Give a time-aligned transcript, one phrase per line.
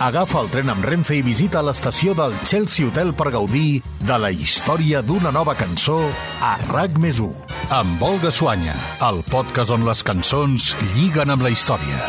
[0.00, 4.30] Agafa el tren amb Renfe i visita l'estació del Chelsea Hotel per gaudir de la
[4.32, 5.98] història d'una nova cançó
[6.40, 7.28] a RAC més 1.
[7.76, 8.72] Amb Olga Suanya,
[9.10, 12.00] el podcast on les cançons lliguen amb la història.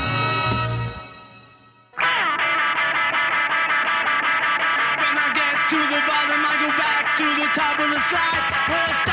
[5.03, 9.10] When I get to the bottom, I go back to the top of the slide.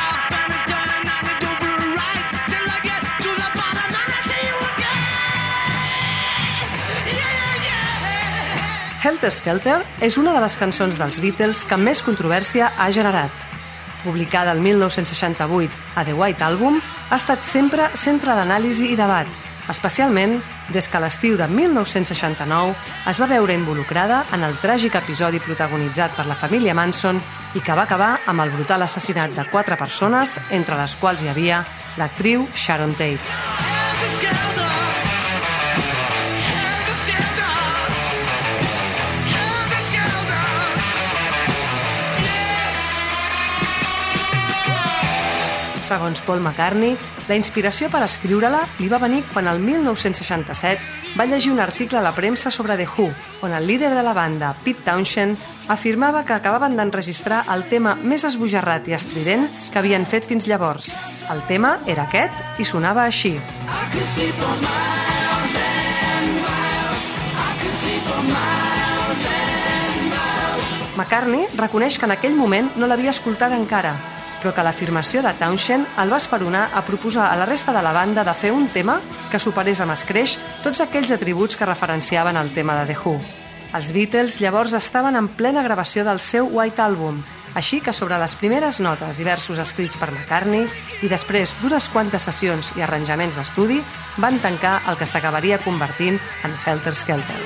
[9.09, 13.32] Helter Skelter és una de les cançons dels Beatles que més controvèrsia ha generat.
[14.02, 16.77] Publicada el 1968 a The White Album,
[17.09, 19.30] ha estat sempre centre d'anàlisi i debat,
[19.73, 20.37] especialment
[20.74, 22.77] des que l'estiu de 1969
[23.09, 27.16] es va veure involucrada en el tràgic episodi protagonitzat per la família Manson
[27.56, 31.32] i que va acabar amb el brutal assassinat de quatre persones, entre les quals hi
[31.32, 31.65] havia
[31.96, 34.38] l'actriu Sharon Tate.
[45.88, 46.98] Segons Paul McCartney,
[47.30, 52.02] la inspiració per escriure-la li va venir quan el 1967 va llegir un article a
[52.04, 53.06] la premsa sobre The Who,
[53.40, 55.38] on el líder de la banda, Pete Townshend,
[55.72, 60.90] afirmava que acabaven d'enregistrar el tema més esbojarrat i estrident que havien fet fins llavors.
[61.32, 63.38] El tema era aquest i sonava així.
[70.98, 73.97] McCartney reconeix que en aquell moment no l'havia escoltada encara,
[74.38, 77.92] però que l'afirmació de Townshend el va esperonar a proposar a la resta de la
[77.92, 79.00] banda de fer un tema
[79.32, 83.19] que superés amb escreix tots aquells atributs que referenciaven el tema de The Who.
[83.76, 87.20] Els Beatles llavors estaven en plena gravació del seu White Album,
[87.54, 90.64] així que sobre les primeres notes i versos escrits per McCartney
[91.03, 93.82] i després d'unes quantes sessions i arranjaments d'estudi
[94.16, 97.41] van tancar el que s'acabaria convertint en Helter Skelter.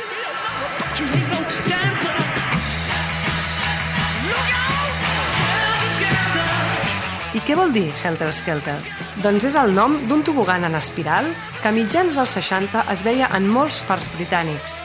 [7.42, 8.76] Què vol dir Helter Skelter?
[9.22, 11.26] Doncs és el nom d'un tobogan en espiral
[11.58, 14.76] que a mitjans dels 60 es veia en molts parcs britànics.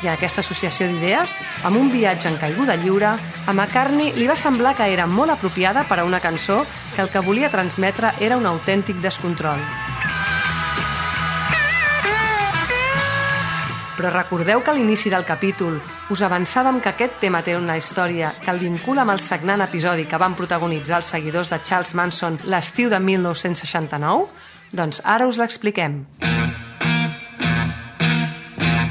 [0.00, 1.38] I en aquesta associació d'idees,
[1.68, 5.84] amb un viatge en caiguda lliure, a McCartney li va semblar que era molt apropiada
[5.88, 6.62] per a una cançó
[6.94, 9.60] que el que volia transmetre era un autèntic descontrol.
[13.96, 15.78] Però recordeu que a l'inici del capítol
[16.12, 20.04] us avançàvem que aquest tema té una història que el vincula amb el sagnant episodi
[20.04, 24.26] que van protagonitzar els seguidors de Charles Manson l'estiu de 1969?
[24.76, 26.02] Doncs ara us l'expliquem.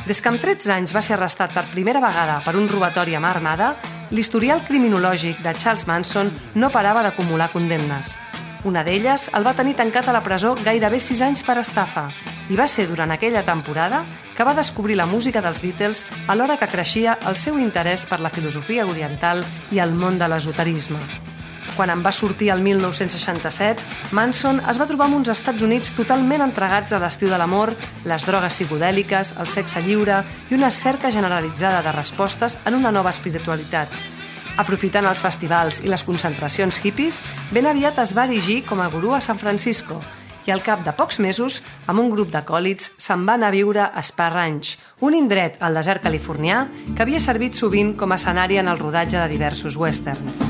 [0.10, 3.22] Des que amb 13 anys va ser arrestat per primera vegada per un robatori a
[3.22, 3.76] mà armada,
[4.10, 8.18] l'historial criminològic de Charles Manson no parava d'acumular condemnes.
[8.66, 12.10] Una d'elles el va tenir tancat a la presó gairebé 6 anys per estafa
[12.50, 14.04] i va ser durant aquella temporada
[14.36, 18.30] que va descobrir la música dels Beatles alhora que creixia el seu interès per la
[18.30, 21.00] filosofia oriental i el món de l'esoterisme.
[21.76, 23.84] Quan en va sortir el 1967,
[24.16, 27.74] Manson es va trobar amb uns Estats Units totalment entregats a l'estiu de l'amor,
[28.08, 33.12] les drogues psicodèliques, el sexe lliure i una cerca generalitzada de respostes en una nova
[33.12, 33.92] espiritualitat.
[34.56, 37.20] Aprofitant els festivals i les concentracions hippies,
[37.52, 40.00] ben aviat es va erigir com a gurú a San Francisco
[40.46, 43.86] i al cap de pocs mesos, amb un grup d'acòlits, se'n va anar a viure
[43.86, 48.62] a Spa Ranch, un indret al desert californià que havia servit sovint com a escenari
[48.62, 50.44] en el rodatge de diversos westerns.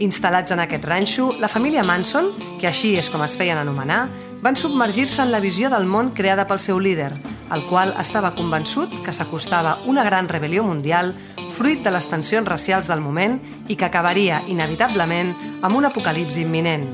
[0.00, 4.06] Instal·lats en aquest ranxo, la família Manson, que així és com es feien anomenar,
[4.40, 7.12] van submergir-se en la visió del món creada pel seu líder,
[7.52, 11.12] el qual estava convençut que s'acostava una gran rebel·lió mundial
[11.60, 13.34] fruit de les tensions racials del moment
[13.68, 16.86] i que acabaria, inevitablement, amb un apocalipsi imminent.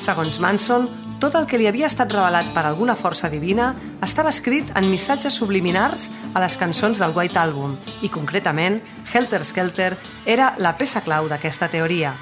[0.00, 0.86] Segons Manson,
[1.20, 3.74] tot el que li havia estat revelat per alguna força divina
[4.06, 8.78] estava escrit en missatges subliminars a les cançons del White Album i, concretament,
[9.12, 9.90] Helter Skelter
[10.24, 12.14] era la peça clau d'aquesta teoria.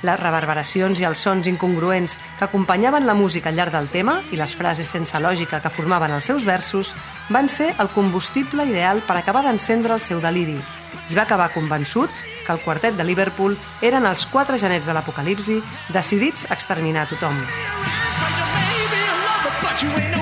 [0.00, 4.40] Les reverberacions i els sons incongruents que acompanyaven la música al llarg del tema i
[4.40, 6.94] les frases sense lògica que formaven els seus versos
[7.28, 10.56] van ser el combustible ideal per acabar d'encendre el seu deliri
[11.10, 12.10] i va acabar convençut
[12.46, 15.60] que el quartet de Liverpool eren els quatre genets de l'apocalipsi
[15.92, 17.36] decidits a exterminar tothom.
[17.36, 18.36] A
[19.62, 20.15] but you.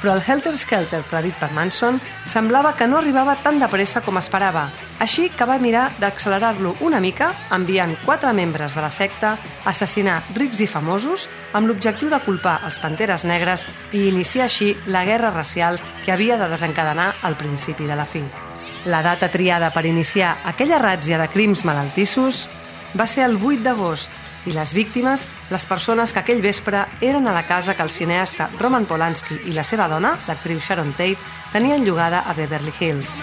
[0.00, 4.16] Però el Helter Skelter predit per Manson semblava que no arribava tan de pressa com
[4.16, 4.70] esperava,
[5.00, 10.22] així que va mirar d'accelerar-lo una mica enviant quatre membres de la secta a assassinar
[10.36, 15.34] rics i famosos amb l'objectiu de culpar els Panteres Negres i iniciar així la guerra
[15.36, 18.24] racial que havia de desencadenar al principi de la fi.
[18.88, 22.46] La data triada per iniciar aquella ràtzia de crims malaltissos
[22.96, 24.08] va ser el 8 d'agost,
[24.46, 28.48] i les víctimes, les persones que aquell vespre eren a la casa que el cineasta
[28.58, 31.18] Roman Polanski i la seva dona, l'actriu Sharon Tate,
[31.52, 33.18] tenien llogada a Beverly Hills.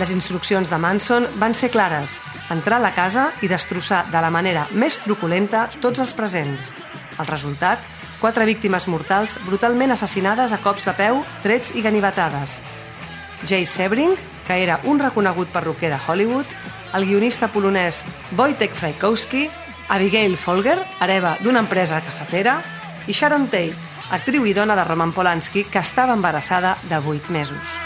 [0.00, 4.30] Les instruccions de Manson van ser clares, entrar a la casa i destrossar de la
[4.32, 6.70] manera més truculenta tots els presents.
[7.20, 7.82] El resultat,
[8.20, 12.56] quatre víctimes mortals brutalment assassinades a cops de peu, trets i ganivetades.
[13.44, 16.48] Jay Sebring, que era un reconegut perruquer de Hollywood,
[16.94, 18.04] el guionista polonès
[18.36, 19.48] Wojtek Frykowski,
[19.88, 22.60] Abigail Folger, hereva d'una empresa cafetera,
[23.06, 23.74] i Sharon Tate,
[24.10, 27.78] actriu i dona de Roman Polanski, que estava embarassada de 8 mesos.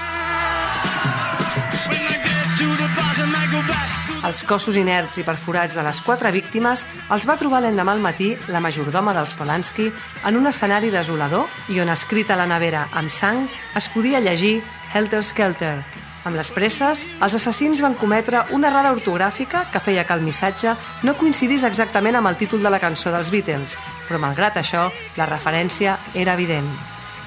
[4.25, 8.31] Els cossos inerts i perforats de les quatre víctimes els va trobar l'endemà al matí
[8.49, 9.91] la majordoma dels Polanski
[10.25, 13.45] en un escenari desolador i on escrit a la nevera amb sang
[13.77, 14.63] es podia llegir
[14.95, 15.77] Helter Skelter.
[16.25, 20.73] Amb les presses, els assassins van cometre una errada ortogràfica que feia que el missatge
[21.05, 23.77] no coincidís exactament amb el títol de la cançó dels Beatles,
[24.09, 24.87] però malgrat això,
[25.21, 26.71] la referència era evident.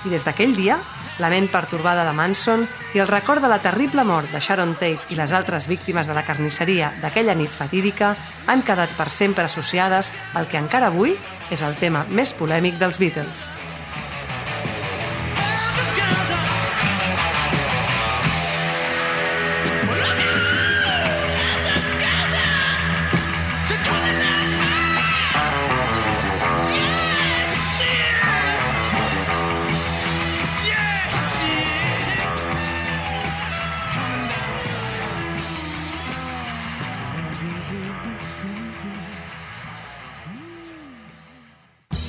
[0.06, 0.80] I des d'aquell dia,
[1.22, 5.14] la ment pertorbada de Manson i el record de la terrible mort de Sharon Tate
[5.14, 8.16] i les altres víctimes de la carnisseria d'aquella nit fatídica
[8.48, 11.14] han quedat per sempre associades al que encara avui
[11.54, 13.56] és el tema més polèmic dels Beatles.